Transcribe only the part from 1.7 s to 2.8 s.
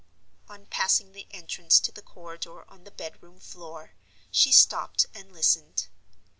to the corridor